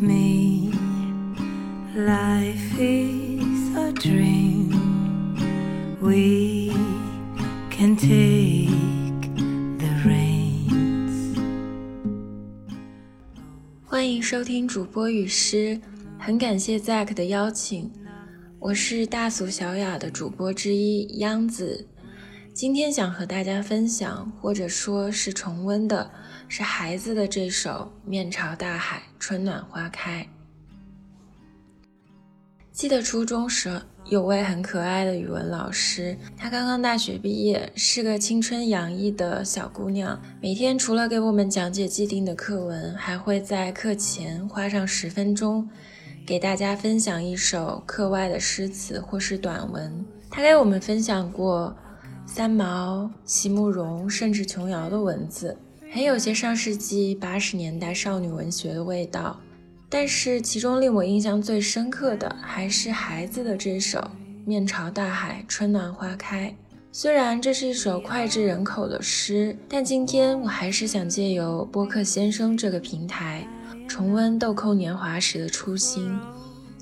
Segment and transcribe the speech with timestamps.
[0.00, 0.72] me.
[1.94, 4.70] Life is a dream.
[6.00, 6.72] We
[7.70, 8.70] can take
[9.78, 11.36] the reins.
[13.84, 15.80] 欢迎收听主播与诗，
[16.18, 17.90] 很感谢 Zack 的邀请，
[18.58, 21.86] 我是大俗小雅的主播之一央子。
[22.52, 26.10] 今天想和大家分享，或者说是重温的，
[26.48, 30.22] 是孩子的这首《面朝大海，春暖花开》。
[32.72, 40.20] 记得初中时有位很可爱的语文老师，她刚刚大学毕业，是个青春洋溢的小姑娘。
[40.42, 45.68] 每天除了给我们讲解既定的课文，还会在课前花上十分钟，
[46.26, 50.04] 给大家分享一首课外的诗词或是短文。
[50.28, 51.74] 她给我们分享过。
[52.26, 55.56] 三毛、席慕容，甚至琼瑶的文字，
[55.92, 59.38] 很有些上世纪八十年代少女文学的味道。
[59.88, 63.98] 但是其中令我印象最深刻的，还是孩子的这首
[64.46, 66.48] 《面朝大海，春暖花开》。
[66.92, 73.46] 虽然这是一首脍炙人口的诗，但今天我还是想借由播客先生这个平台，
[73.88, 76.16] 重温豆蔻年华时的初心，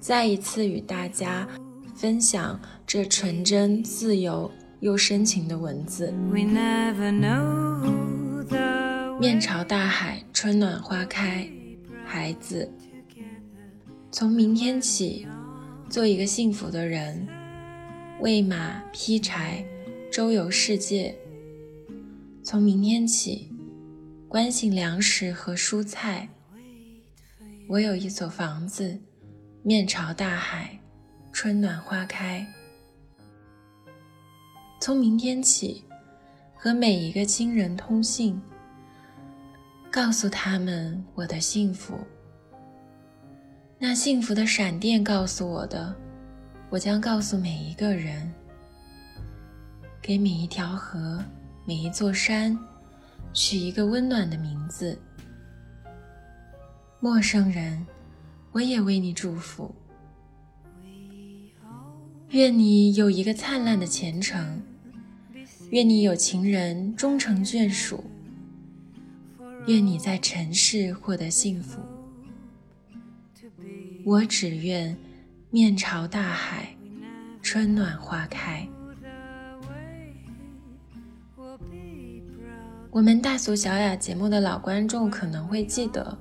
[0.00, 1.46] 再一次与大家
[1.96, 4.48] 分享这纯真自由。
[4.82, 6.12] 又深情的文字。
[9.20, 11.48] 面朝大海，春暖花开。
[12.04, 12.68] 孩子，
[14.10, 15.24] 从明天起，
[15.88, 17.28] 做一个幸福的人，
[18.20, 19.64] 喂马劈柴，
[20.10, 21.14] 周游世界。
[22.42, 23.52] 从明天起，
[24.26, 26.28] 关心粮食和蔬菜。
[27.68, 29.00] 我有一所房子，
[29.62, 30.80] 面朝大海，
[31.32, 32.44] 春暖花开。
[34.84, 35.84] 从明天起，
[36.56, 38.42] 和每一个亲人通信，
[39.92, 41.96] 告诉他们我的幸福。
[43.78, 45.94] 那幸福的闪电告诉我的，
[46.68, 48.28] 我将告诉每一个人。
[50.02, 51.22] 给每一条河、
[51.64, 52.58] 每一座山，
[53.32, 54.98] 取一个温暖的名字。
[56.98, 57.86] 陌生人，
[58.50, 59.72] 我也为你祝福。
[62.30, 64.60] 愿你有一个灿烂的前程。
[65.72, 68.04] 愿你有情人终成眷属，
[69.66, 71.80] 愿你在尘世获得幸福。
[74.04, 74.94] 我只愿
[75.48, 76.76] 面朝大海，
[77.40, 78.68] 春暖花开。
[82.90, 86.18] 我们大俗小雅节目的老观众可能会记得，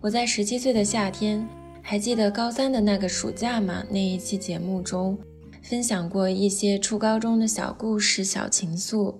[0.00, 1.44] 我在十七岁的夏天，
[1.82, 3.82] 还记得高三的那个暑假吗？
[3.90, 5.18] 那一期节目中。
[5.68, 9.16] 分享过一些初高中的小故事、小情愫，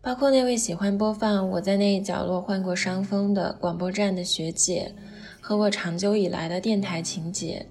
[0.00, 4.94] 包括那位喜欢播放我在那一角落患过伤风的广播站的学姐，
[5.42, 7.66] 和我长久以来的电台情节。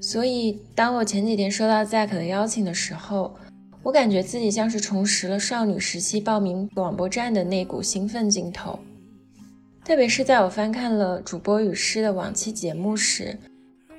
[0.00, 3.36] 所以，当我前几天收到 Zack 的邀请的时候，
[3.84, 8.76] 我感觉自己像是重拾了少女时期报名广播站的那股兴奋劲头。
[9.84, 13.38] 特别是在我翻看了主播与诗的往期节目时。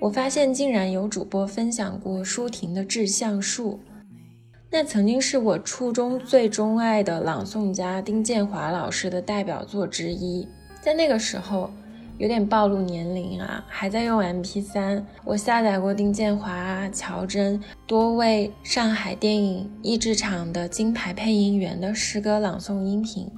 [0.02, 3.74] 我发现竟然有主播分享过舒婷的《致橡树》，
[4.72, 10.48] 那曾经是我初中最钟爱的朗诵家丁建华老师的代表作之一。
[10.80, 11.70] 在那个时候，
[12.18, 23.30] 有点暴露年龄啊，还在用 MP3，我下载过丁建华、乔真多位上海电影译制厂的金牌配音员的诗歌朗诵音频。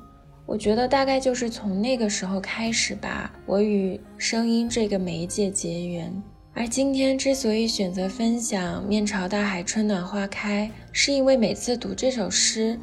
[0.46, 6.22] 我觉得大概就是从那个时候开始吧，我与声音这个媒介结缘。
[6.54, 12.78] 而今天之所以选择分享“面朝大海，春暖花开”，是因为每次读这首诗，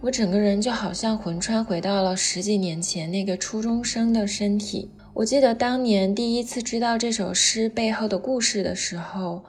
[0.00, 4.90] 我整个人就好像魂穿回到了十几年前那个初中生的身体。
[5.12, 9.44] 我记得当年第一次知道这首诗背后的故事的时候，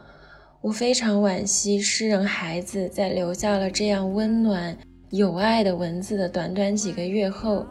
[0.59, 4.77] 我非常惋惜诗人孩子在留下了这样温暖
[5.11, 7.65] 有爱的文字的短短几个月后。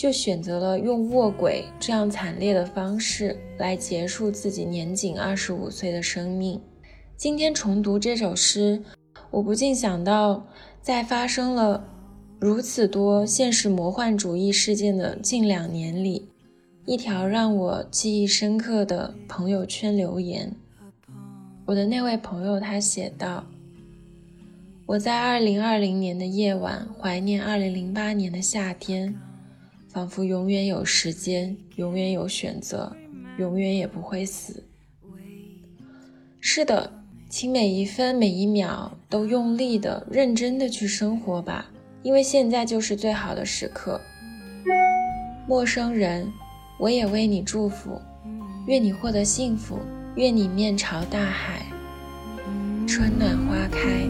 [0.00, 6.58] 就选择了用卧轨这样惨烈的方式来结束自己年仅二十五岁的生命。
[7.18, 8.82] 今天重读这首诗，
[9.30, 10.46] 我不禁想到，
[10.80, 11.86] 在发生了
[12.38, 16.30] 如此多现实魔幻主义事件的近两年里，
[16.86, 20.56] 一条让我记忆深刻的朋友圈留言。
[21.66, 23.44] 我的那位朋友他写道
[24.88, 29.14] ：“我在二零二零年的夜晚怀念二零零八年的夏天。”
[29.92, 32.96] 仿佛永远有时间，永远有选择，
[33.38, 34.62] 永远也不会死。
[36.40, 36.92] 是的，
[37.28, 41.70] 请每一分每一秒都用力的、认真的去生活吧，
[42.04, 44.00] 因为现在就是最好的时刻。
[45.48, 46.32] 陌生人，
[46.78, 48.00] 我也为你祝福。
[48.68, 49.80] 愿你获得幸福，
[50.14, 51.66] 愿你面朝大海，
[52.86, 54.06] 春暖花开。